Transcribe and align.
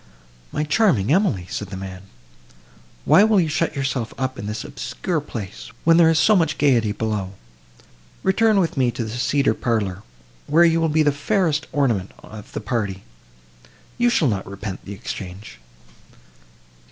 "My 0.51 0.63
charming 0.63 1.13
Emily," 1.13 1.45
said 1.51 1.67
the 1.67 1.77
man, 1.77 2.01
"why 3.05 3.23
will 3.23 3.39
you 3.39 3.47
shut 3.47 3.75
yourself 3.75 4.15
up 4.17 4.39
in 4.39 4.47
this 4.47 4.63
obscure 4.63 5.19
place, 5.21 5.69
when 5.83 5.97
there 5.97 6.09
is 6.09 6.17
so 6.17 6.35
much 6.35 6.57
gaiety 6.57 6.91
below? 6.91 7.33
Return 8.23 8.59
with 8.59 8.77
me 8.77 8.89
to 8.89 9.03
the 9.03 9.11
cedar 9.11 9.53
parlour, 9.53 10.01
where 10.47 10.65
you 10.65 10.81
will 10.81 10.89
be 10.89 11.03
the 11.03 11.11
fairest 11.11 11.67
ornament 11.71 12.13
of 12.23 12.51
the 12.53 12.61
party;—you 12.61 14.09
shall 14.09 14.27
not 14.27 14.49
repent 14.49 14.83
the 14.85 14.93
exchange." 14.93 15.59